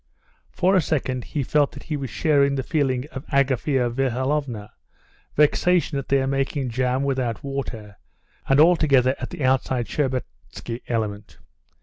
For 0.49 0.75
a 0.75 0.81
second 0.81 1.25
he 1.25 1.43
felt 1.43 1.73
that 1.73 1.83
he 1.83 1.95
was 1.95 2.09
sharing 2.09 2.55
the 2.55 2.63
feeling 2.63 3.05
of 3.11 3.23
Agafea 3.27 3.87
Mihalovna, 3.95 4.71
vexation 5.35 5.99
at 5.99 6.07
their 6.09 6.25
making 6.25 6.71
jam 6.71 7.03
without 7.03 7.43
water, 7.43 7.97
and 8.49 8.59
altogether 8.59 9.13
at 9.19 9.29
the 9.29 9.43
outside 9.43 9.85
Shtcherbatsky 9.85 10.81
element. 10.87 11.37